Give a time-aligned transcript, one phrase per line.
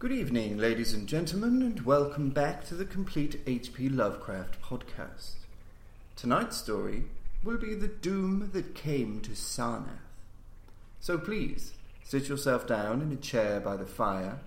[0.00, 3.90] Good evening, ladies and gentlemen, and welcome back to the Complete H.P.
[3.90, 5.32] Lovecraft podcast.
[6.16, 7.04] Tonight's story
[7.44, 10.00] will be The Doom That Came to Sarnath.
[11.00, 14.38] So please, sit yourself down in a chair by the fire,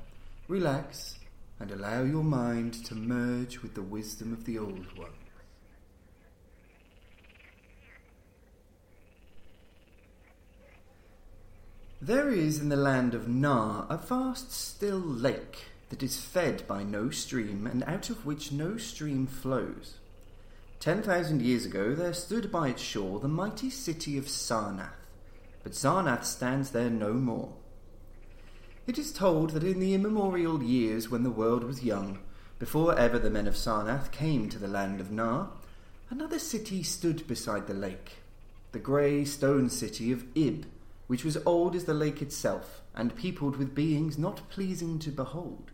[0.48, 1.20] relax,
[1.60, 5.12] and allow your mind to merge with the wisdom of the Old One.
[12.06, 16.84] There is in the land of Mnar a vast still lake that is fed by
[16.84, 20.00] no stream and out of which no stream flows.
[20.82, 25.08] Ten thousand years ago there stood by its shore the mighty city of Sarnath,
[25.64, 27.54] but Sarnath stands there no more.
[28.86, 32.20] It is told that in the immemorial years when the world was young,
[32.60, 35.52] before ever the men of Sarnath came to the land of Mnar,
[36.10, 38.18] another city stood beside the lake,
[38.74, 40.66] the grey stone city of Ib,
[41.08, 45.72] which was old as the lake itself, and peopled with beings not pleasing to behold.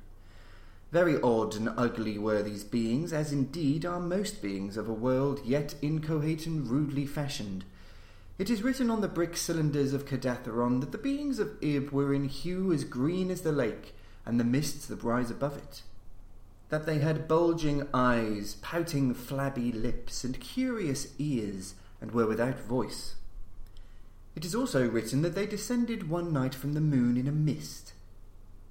[0.92, 5.42] Very odd and ugly were these beings, as indeed are most beings of a world
[5.46, 7.64] yet inchoate and rudely fashioned.
[8.40, 12.14] It is written on the brick cylinders of Kadatheron that the beings of Ib were
[12.14, 13.94] in hue as green as the lake
[14.26, 15.84] and the mists that rise above it.
[16.70, 23.16] That they had bulging eyes, pouting flabby lips, and curious ears, and were without voice.
[24.40, 27.92] It is also written that they descended one night from the moon in a mist,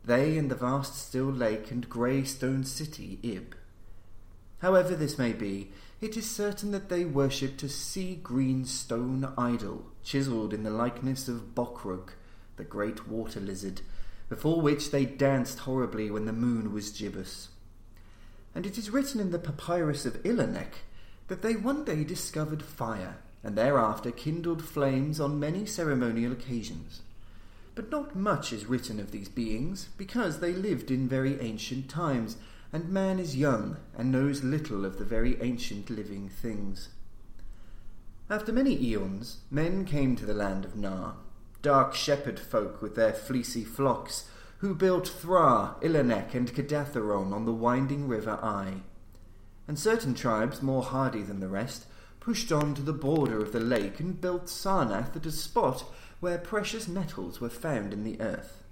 [0.03, 3.55] they and the vast still lake and grey stone city, Ib.
[4.61, 5.71] However this may be,
[6.01, 11.29] it is certain that they worshipped a sea green stone idol, chiselled in the likeness
[11.29, 12.13] of Bokrug,
[12.57, 13.83] the great water lizard,
[14.31, 17.49] before which they danced horribly when the moon was gibbous.
[18.55, 20.87] And it is written in the papyrus of Ilarnek
[21.27, 27.03] that they one day discovered fire, and thereafter kindled flames on many ceremonial occasions.
[27.75, 32.37] But not much is written of these beings, because they lived in very ancient times,
[32.73, 36.89] and man is young and knows little of the very ancient living things.
[38.29, 41.15] After many eons, men came to the land of Mnar,
[41.63, 44.29] dark shepherd folk with their fleecy flocks,
[44.59, 48.83] who built Thraa, Ilarnek, and Kadatheron on the winding river Ai.
[49.67, 51.87] And certain tribes, more hardy than the rest,
[52.21, 55.85] pushed on to the border of the lake and built Sarnath at a spot
[56.21, 58.63] where precious metals were found in the earth.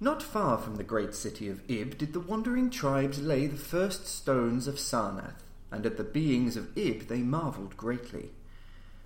[0.00, 4.06] Not far from the great city of Ib did the wandering tribes lay the first
[4.06, 8.30] stones of Sarnath, and at the beings of Ib they marvelled greatly.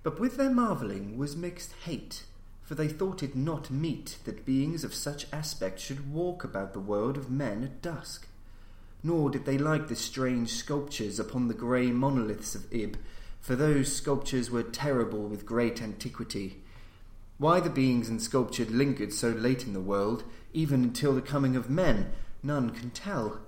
[0.05, 2.25] But with their marvelling was mixed hate,
[2.63, 6.81] for they thought it not meet that beings of such aspect should walk about the
[6.81, 8.29] world of men at dusk.
[9.03, 12.97] Nor did they like the strange sculptures upon the grey monoliths of Ib,
[13.45, 16.63] for those sculptures were terrible with great antiquity,
[17.37, 20.25] why the beings sculptured lingered so late in the world,
[20.55, 22.11] even until the coming of men,
[22.43, 23.41] none can tell,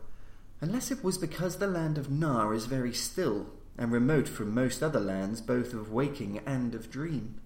[0.61, 3.47] unless it was because the land of Mnar is very still
[3.79, 7.41] and remote from most other lands both of waking and of dream.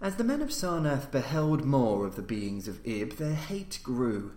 [0.00, 4.30] As the men of Sarnath beheld more of the beings of Ib, their hate grew,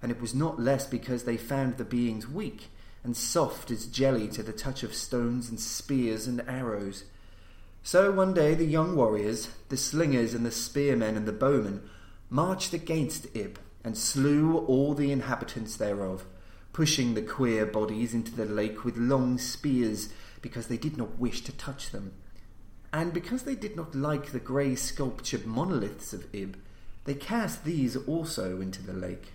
[0.00, 2.68] and it was not less because they found the beings weak
[3.04, 7.04] and soft as jelly to the touch of stones and spears and arrows.
[7.82, 11.82] So one day the young warriors, the slingers and the spearmen and the bowmen,
[12.30, 16.24] marched against Ib and slew all the inhabitants thereof,
[16.72, 20.08] pushing the queer bodies into the lake with long spears
[20.40, 22.12] because they did not wish to touch them.
[22.92, 26.56] And because they did not like the grey sculptured monoliths of Ib,
[27.04, 29.32] they cast these also into the lake,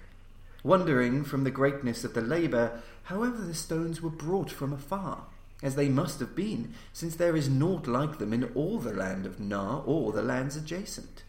[0.64, 5.24] wondering from the greatness of the labour however the stones were brought from afar
[5.64, 9.26] as they must have been, since there is naught like them in all the land
[9.26, 11.24] of Mnar or the lands adjacent.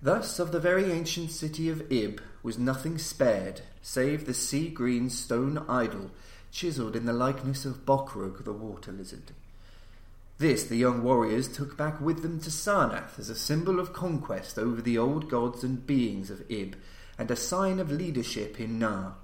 [0.00, 5.10] Thus of the very ancient city of Ib was nothing spared, save the sea green
[5.10, 6.10] stone idol
[6.50, 9.32] chiselled in the likeness of Bokrug the water lizard.
[10.38, 14.58] This the young warriors took back with them to Sarnath as a symbol of conquest
[14.58, 16.76] over the old gods and beings of Ib,
[17.18, 19.14] and a sign of leadership in Mnar.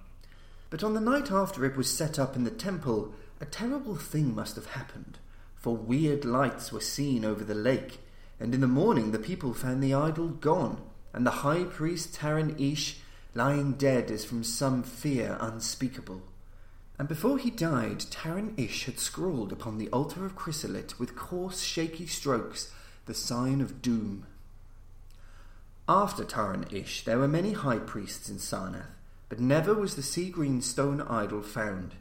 [0.70, 4.34] But on the night after it was set up in the temple, a terrible thing
[4.34, 5.19] must have happened,
[5.56, 7.98] for weird lights were seen over the lake,
[8.38, 10.81] and in the morning the people found the idol gone,
[11.12, 12.98] and the high priest Taran Ish
[13.34, 16.22] lying dead as from some fear unspeakable.
[16.98, 21.62] And before he died, Taran Ish had scrawled upon the altar of chrysolite with coarse,
[21.62, 22.72] shaky strokes
[23.06, 24.26] the sign of doom.
[25.90, 28.94] After Taran Ish, there were many high priests in Sarnath,
[29.28, 31.96] but never was the sea green stone idol found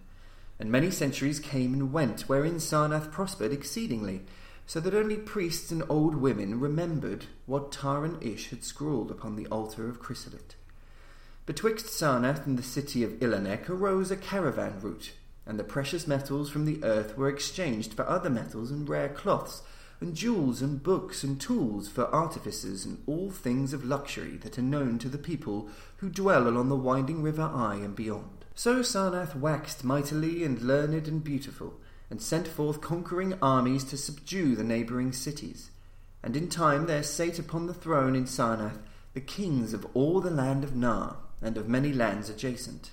[0.59, 4.21] and many centuries came and went, wherein Sarnath prospered exceedingly,
[4.68, 9.47] so that only priests and old women remembered what Taran Ish had scrawled upon the
[9.47, 10.56] altar of chrysolite.
[11.45, 15.13] Betwixt Sarnath and the city of Ilarnek arose a caravan route,
[15.47, 19.63] and the precious metals from the earth were exchanged for other metals and rare cloths,
[20.01, 24.62] and jewels and books and tools for artificers and all things of luxury that are
[24.62, 25.68] known to the people
[25.98, 28.46] who dwell along the winding river Ai and beyond.
[28.56, 31.80] So Sarnath waxed mightily and learned and beautiful,
[32.10, 35.69] and sent forth conquering armies to subdue the neighbouring cities.
[36.24, 38.80] And in time there sate upon the throne in Sarnath
[39.13, 42.92] the kings of all the land of Mnar, and of many lands adjacent.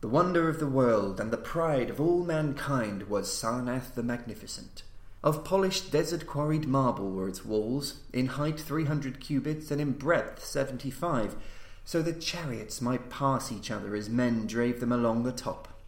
[0.00, 4.82] The wonder of the world and the pride of all mankind was Sarnath the Magnificent.
[5.24, 9.92] Of polished desert quarried marble were its walls, in height three hundred cubits and in
[9.92, 11.34] breadth seventy five,
[11.82, 15.80] so that chariots might pass each other as men drave them along the top.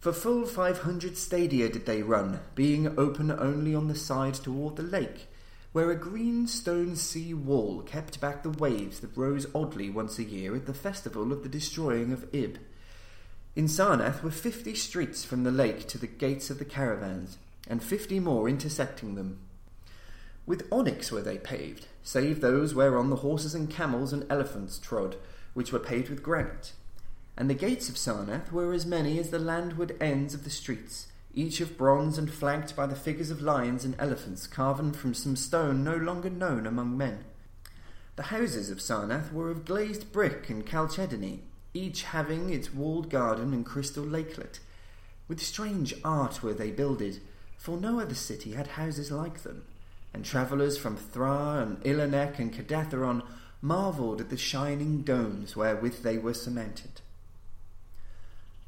[0.00, 4.76] For full five hundred stadia did they run, being open only on the side toward
[4.76, 5.26] the lake,
[5.72, 10.24] where a green stone sea wall kept back the waves that rose oddly once a
[10.24, 12.58] year at the festival of the destroying of Ib.
[13.54, 17.36] In Sarnath were fifty streets from the lake to the gates of the caravans,
[17.68, 19.38] and fifty more intersecting them.
[20.46, 25.16] With onyx were they paved, save those whereon the horses and camels and elephants trod,
[25.52, 26.72] which were paved with granite.
[27.36, 31.08] And the gates of Sarnath were as many as the landward ends of the streets,
[31.34, 35.36] each of bronze and flanked by the figures of lions and elephants carven from some
[35.36, 37.24] stone no longer known among men.
[38.16, 41.44] The houses of Sarnath were of glazed brick and chalcedony,
[41.74, 44.58] each having its walled garden and crystal lakelet.
[45.28, 47.20] With strange art were they builded,
[47.58, 49.64] for no other city had houses like them,
[50.14, 53.22] and travellers from Thraa and Ilarnek and Kadatheron
[53.60, 57.02] marvelled at the shining domes wherewith they were cemented.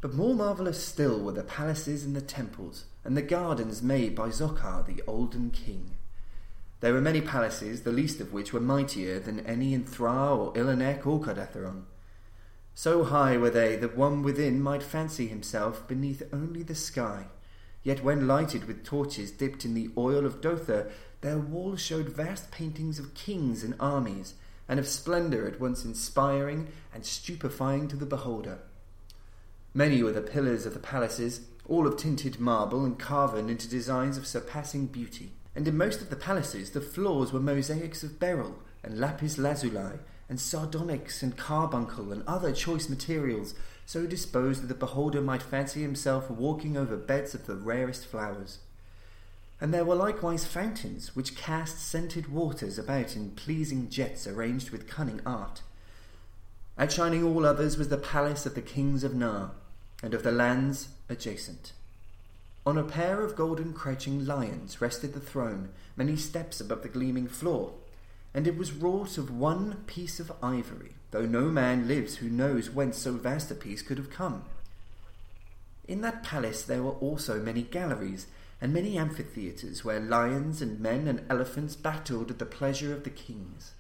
[0.00, 4.28] But more marvellous still were the palaces and the temples, and the gardens made by
[4.28, 5.92] Zokkar the olden king.
[6.81, 10.52] There were many palaces, the least of which were mightier than any in Thraa or
[10.54, 11.82] Ilarnek or Kadatheron.
[12.75, 17.26] So high were they that one within might fancy himself beneath only the sky.
[17.82, 20.90] Yet when lighted with torches dipped in the oil of Dothur,
[21.22, 24.34] their walls showed vast paintings of kings and armies,
[24.68, 28.58] and of splendour at once inspiring and stupefying to the beholder.
[29.74, 34.16] Many were the pillars of the palaces, all of tinted marble and carven into designs
[34.16, 35.32] of surpassing beauty.
[35.54, 39.98] And in most of the palaces the floors were mosaics of beryl and lapis lazuli
[40.28, 43.54] and sardonyx and carbuncle and other choice materials,
[43.90, 48.60] so disposed that the beholder might fancy himself walking over beds of the rarest flowers.
[49.60, 54.87] And there were likewise fountains which cast scented waters about in pleasing jets arranged with
[54.87, 55.62] cunning art.
[56.78, 59.50] Outshining all others was the palace of the kings of Mnar,
[60.04, 61.73] and of the lands adjacent.
[62.64, 67.26] On a pair of golden crouching lions rested the throne, many steps above the gleaming
[67.26, 67.73] floor,
[68.32, 72.70] and it was wrought of one piece of ivory, though no man lives who knows
[72.70, 74.44] whence so vast a piece could have come.
[75.88, 78.26] In that palace there were also many galleries,
[78.60, 83.10] and many amphitheatres where lions and men and elephants battled at the pleasure of the
[83.10, 83.72] kings.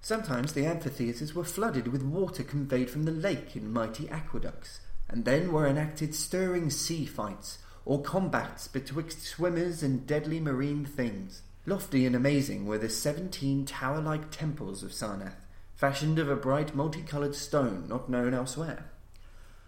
[0.00, 5.24] Sometimes the amphitheatres were flooded with water conveyed from the lake in mighty aqueducts, and
[5.24, 11.42] then were enacted stirring sea fights, or combats betwixt swimmers and deadly marine things.
[11.68, 15.44] Lofty and amazing were the seventeen tower like temples of Sarnath,
[15.74, 18.84] fashioned of a bright multicoloured stone not known elsewhere.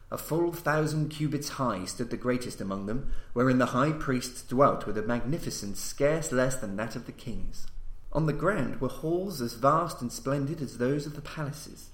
[0.08, 4.86] A full thousand cubits high stood the greatest among them, wherein the high priests dwelt
[4.86, 7.66] with a magnificence scarce less than that of the kings.
[8.12, 11.90] On the ground were halls as vast and splendid as those of the palaces,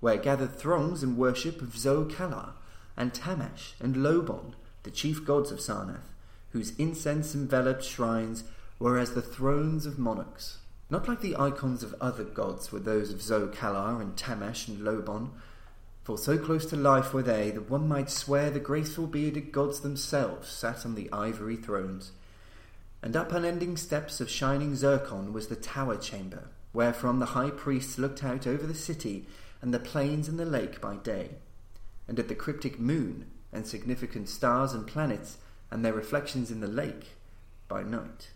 [0.00, 2.52] where gathered throngs in worship of Zo-Kalar,
[2.94, 6.12] and Tamash and Lobon, the chief gods of Sarnath,
[6.50, 8.44] whose incense enveloped shrines
[8.78, 10.58] were as the thrones of monarchs.
[10.88, 15.30] Not like the icons of other gods were those of Zo-Kalar and Tamash and Lobon,
[16.04, 19.80] for so close to life were they that one might swear the graceful bearded gods
[19.80, 22.12] themselves sat on the ivory thrones.
[23.02, 27.98] And up unending steps of shining zircon was the tower chamber, wherefrom the high priests
[27.98, 29.26] looked out over the city
[29.60, 31.30] and the plains and the lake by day,
[32.06, 35.38] and at the cryptic moon and significant stars and planets
[35.72, 37.16] and their reflections in the lake
[37.66, 38.28] by night.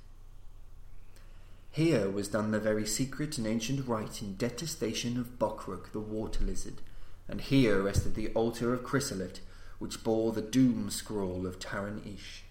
[1.71, 6.45] Here was done the very secret and ancient rite in detestation of Bokrug the water
[6.45, 6.83] lizard,
[7.29, 9.41] and here rested the altar of Chrysolite,
[9.79, 12.45] which bore the doom scroll of Taran Ish.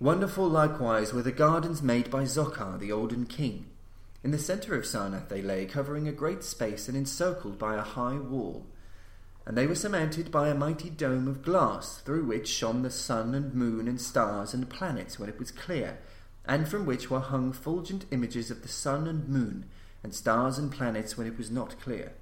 [0.00, 3.66] Wonderful likewise were the gardens made by Zokkar the olden king.
[4.22, 7.82] In the centre of Sarnath they lay, covering a great space and encircled by a
[7.82, 8.66] high wall
[9.44, 13.34] and they were surmounted by a mighty dome of glass, through which shone the sun
[13.34, 15.98] and moon and stars and planets when it was clear,
[16.44, 19.64] and from which were hung fulgent images of the sun and moon,
[20.02, 22.12] and stars and planets when it was not clear.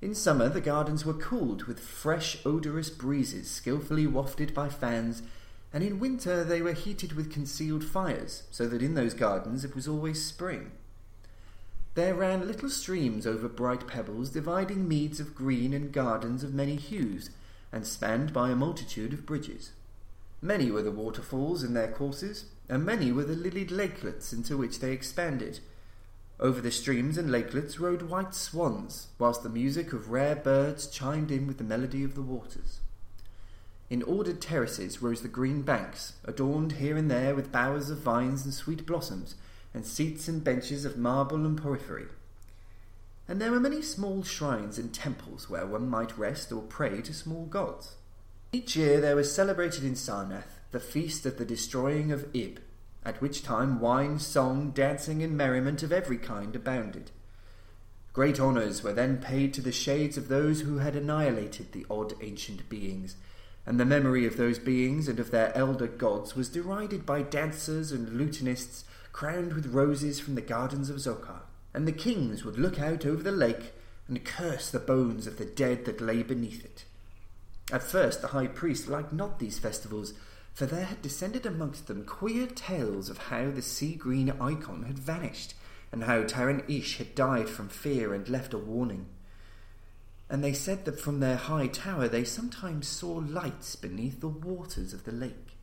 [0.00, 5.22] In summer, the gardens were cooled with fresh, odorous breezes skilfully wafted by fans,
[5.72, 9.76] and in winter they were heated with concealed fires, so that in those gardens it
[9.76, 10.72] was always spring.
[11.94, 16.76] There ran little streams over bright pebbles, dividing meads of green and gardens of many
[16.76, 17.30] hues,
[17.70, 19.70] and spanned by a multitude of bridges.
[20.40, 24.80] Many were the waterfalls in their courses, and many were the lilied lakelets into which
[24.80, 25.60] they expanded.
[26.40, 31.30] Over the streams and lakelets rode white swans, whilst the music of rare birds chimed
[31.30, 32.80] in with the melody of the waters.
[33.90, 38.42] In ordered terraces rose the green banks, adorned here and there with bowers of vines
[38.46, 39.34] and sweet blossoms,
[39.74, 42.06] and seats and benches of marble and porphyry.
[43.28, 47.12] And there were many small shrines and temples where one might rest or pray to
[47.12, 47.96] small gods.
[48.50, 52.58] Each year there was celebrated in Sarnath the feast of the destroying of Ib,
[53.04, 57.10] at which time wine, song, dancing, and merriment of every kind abounded.
[58.12, 62.14] Great honours were then paid to the shades of those who had annihilated the odd
[62.22, 63.16] ancient beings,
[63.64, 67.92] and the memory of those beings and of their elder gods was derided by dancers
[67.92, 71.42] and lutanists crowned with roses from the gardens of Zokkar.
[71.74, 73.72] And the kings would look out over the lake
[74.08, 76.84] and curse the bones of the dead that lay beneath it.
[77.72, 80.12] At first the high priest liked not these festivals,
[80.52, 84.98] for there had descended amongst them queer tales of how the sea green icon had
[84.98, 85.54] vanished,
[85.90, 89.06] and how Taran Ish had died from fear and left a warning
[90.32, 94.94] and they said that from their high tower they sometimes saw lights beneath the waters
[94.94, 95.58] of the lake.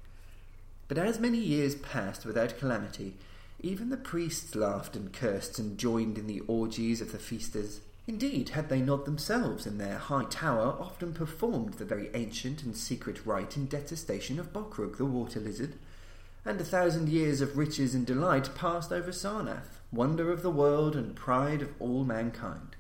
[0.88, 3.18] But as many years passed without calamity,
[3.60, 7.82] even the priests laughed and cursed and joined in the orgies of the feasters.
[8.10, 12.76] Indeed, had they not themselves in their high tower often performed the very ancient and
[12.76, 15.76] secret rite in detestation of Bokrug the water lizard?
[16.44, 20.96] And a thousand years of riches and delight passed over Sarnath, wonder of the world
[20.96, 22.76] and pride of all mankind.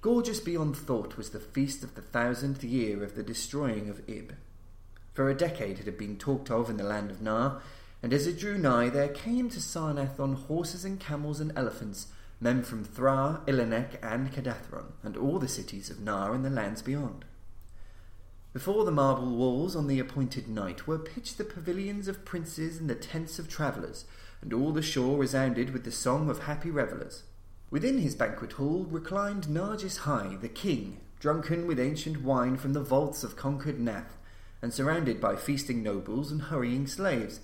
[0.00, 4.34] Gorgeous beyond thought was the feast of the thousandth year of the destroying of Ib.
[5.12, 7.60] For a decade it had been talked of in the land of Mnar,
[8.02, 12.06] and as it drew nigh there came to Sarnath on horses and camels and elephants
[12.40, 16.80] men from Thraa, Ilarnek, and Kadatheron, and all the cities of Mnar and the lands
[16.82, 17.24] beyond.
[18.52, 22.90] Before the marble walls on the appointed night were pitched the pavilions of princes and
[22.90, 24.06] the tents of travellers,
[24.40, 27.22] and all the shore resounded with the song of happy revellers.
[27.70, 33.22] Within his banquet hall reclined Nargis-Hei, the king, drunken with ancient wine from the vaults
[33.22, 34.16] of conquered Pnoth,
[34.62, 37.40] and surrounded by feasting nobles and hurrying slaves.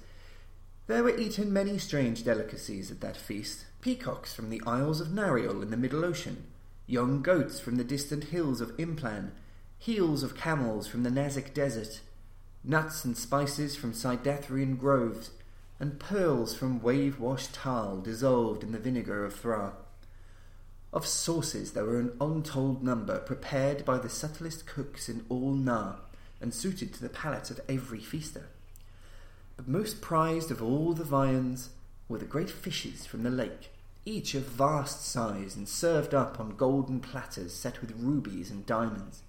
[0.86, 5.62] There were eaten many strange delicacies at that feast peacocks from the isles of Nariel
[5.62, 6.42] in the Middle Ocean,
[6.88, 9.30] young goats from the distant hills of Implan,
[9.78, 12.00] heels of camels from the Bnazic Desert,
[12.64, 15.30] nuts and spices from Sydathrian groves,
[15.78, 19.74] and pearls from wave washed Mtal dissolved in the vinegar of Thraa.
[20.92, 25.98] Of sauces there were an untold number, prepared by the subtlest cooks in all Mnar,
[26.40, 28.48] and suited to the palate of every feaster.
[29.56, 31.68] But most prized of all the viands
[32.08, 33.70] were the great fishes from the lake,
[34.06, 39.22] each of vast size, and served up on golden platters set with rubies and diamonds.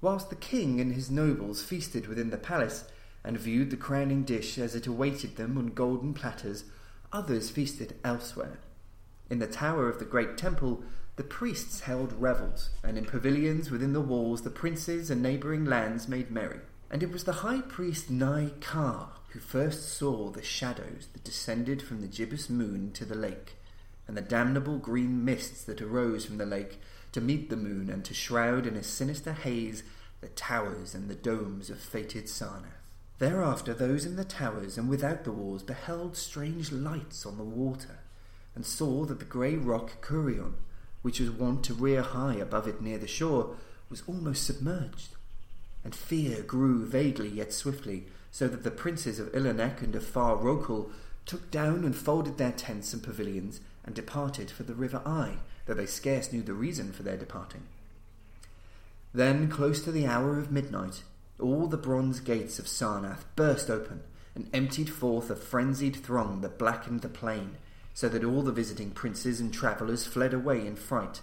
[0.00, 2.84] Whilst the king and his nobles feasted within the palace,
[3.24, 6.62] and viewed the crowning dish as it awaited them on golden platters,
[7.12, 8.58] others feasted elsewhere
[9.30, 10.82] in the tower of the great temple,
[11.14, 16.08] the priests held revels, and in pavilions within the walls the princes and neighbouring lands
[16.08, 16.60] made merry.
[16.90, 21.80] And it was the high priest Nai Kar who first saw the shadows that descended
[21.80, 23.54] from the gibbous moon to the lake,
[24.10, 26.80] and the damnable green mists that arose from the lake
[27.12, 29.84] to meet the moon and to shroud in a sinister haze
[30.20, 32.82] the towers and the domes of fated Sarnath.
[33.20, 38.00] Thereafter those in the towers and without the walls beheld strange lights on the water,
[38.56, 40.54] and saw that the grey rock Akurion,
[41.02, 43.54] which was wont to rear high above it near the shore,
[43.90, 45.10] was almost submerged.
[45.84, 50.34] And fear grew vaguely yet swiftly, so that the princes of Ilarnek and of Far
[50.34, 50.90] Rokol
[51.26, 55.74] took down and folded their tents and pavilions and departed for the river Ai, though
[55.74, 57.62] they scarce knew the reason for their departing.
[59.12, 61.02] Then, close to the hour of midnight,
[61.38, 64.02] all the bronze gates of Sarnath burst open
[64.34, 67.56] and emptied forth a frenzied throng that blackened the plain
[67.94, 71.20] so that all the visiting princes and travellers fled away in fright.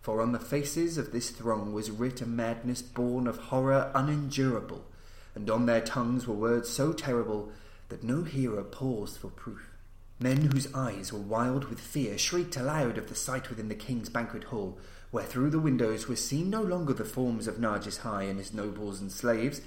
[0.00, 4.84] For on the faces of this throng was writ a madness born of horror unendurable,
[5.34, 7.52] and on their tongues were words so terrible
[7.90, 9.70] that no hearer paused for proof.
[10.22, 14.10] Men whose eyes were wild with fear shrieked aloud of the sight within the king's
[14.10, 14.78] banquet hall,
[15.10, 19.00] where through the windows were seen no longer the forms of Nargis-Hei and his nobles
[19.00, 19.62] and slaves,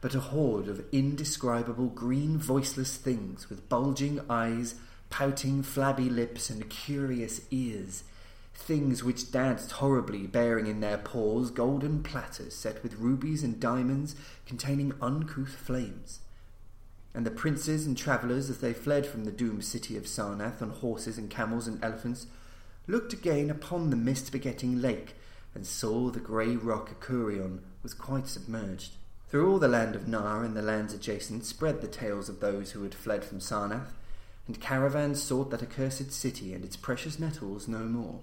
[0.00, 4.76] but a horde of indescribable green voiceless things with bulging eyes
[5.10, 8.04] pouting flabby lips and curious ears,
[8.54, 14.14] things which danced horribly, bearing in their paws golden platters set with rubies and diamonds
[14.46, 16.20] containing uncouth flames.
[17.16, 20.68] And the princes and travellers, as they fled from the doomed city of Sarnath on
[20.68, 22.26] horses and camels and elephants,
[22.86, 25.14] looked again upon the mist begetting lake
[25.54, 28.96] and saw the grey rock Akurion was quite submerged.
[29.30, 32.72] Through all the land of Mnar and the lands adjacent spread the tales of those
[32.72, 33.94] who had fled from Sarnath,
[34.46, 38.20] and caravans sought that accursed city and its precious metals no more.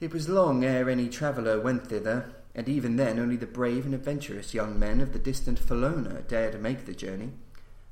[0.00, 3.94] It was long ere any traveller went thither, and even then only the brave and
[3.94, 7.32] adventurous young men of the distant Falona dared make the journey.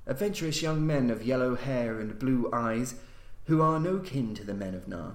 [0.07, 2.95] Adventurous young men of yellow hair and blue eyes,
[3.47, 5.15] who are no kin to the men of Mnar.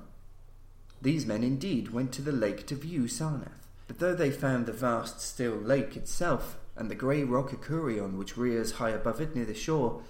[1.01, 4.73] These men indeed went to the lake to view Sarnath, but though they found the
[4.73, 9.45] vast still lake itself, and the grey rock Akurion which rears high above it near
[9.45, 10.01] the shore,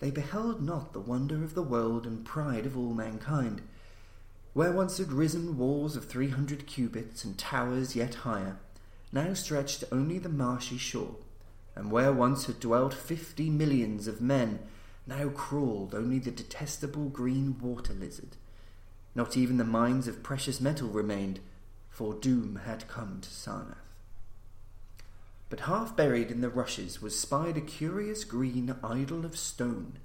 [0.00, 3.62] they beheld not the wonder of the world and pride of all mankind.
[4.52, 8.58] Where once had risen walls of three hundred cubits and towers yet higher,
[9.12, 11.16] now stretched only the marshy shore,
[11.76, 14.58] and where once had dwelt fifty millions of men,
[15.06, 18.36] now crawled only the detestable green water lizard.
[19.14, 21.40] Not even the mines of precious metal remained,
[21.90, 23.76] for doom had come to Sarnath.
[25.50, 29.98] But half buried in the rushes was spied a curious green idol of stone,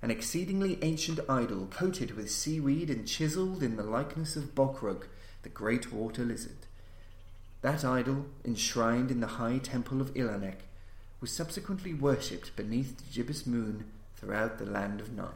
[0.00, 5.04] an exceedingly ancient idol coated with seaweed and chiselled in the likeness of Bokrug,
[5.42, 6.66] the great water lizard.
[7.64, 10.66] That idol, enshrined in the high temple of Ilarnek,
[11.22, 15.32] was subsequently worshipped beneath the gibbous moon throughout the land of Mnar.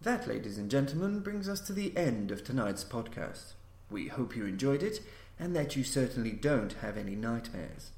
[0.00, 3.52] That, ladies and gentlemen, brings us to the end of tonight's podcast.
[3.90, 5.00] We hope you enjoyed it
[5.38, 7.90] and that you certainly don't have any nightmares.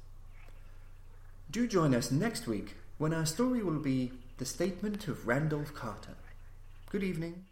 [1.49, 6.17] Do join us next week when our story will be The Statement of Randolph Carter.
[6.95, 7.43] Good evening.